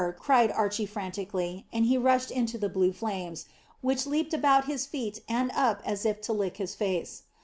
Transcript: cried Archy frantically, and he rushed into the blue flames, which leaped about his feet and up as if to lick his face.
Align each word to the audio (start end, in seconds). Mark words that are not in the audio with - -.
cried 0.17 0.51
Archy 0.53 0.83
frantically, 0.87 1.67
and 1.71 1.85
he 1.85 1.95
rushed 1.95 2.31
into 2.31 2.57
the 2.57 2.67
blue 2.67 2.91
flames, 2.91 3.45
which 3.81 4.07
leaped 4.07 4.33
about 4.33 4.65
his 4.65 4.83
feet 4.87 5.21
and 5.29 5.51
up 5.53 5.79
as 5.85 6.07
if 6.07 6.19
to 6.19 6.33
lick 6.33 6.57
his 6.57 6.73
face. 6.73 7.21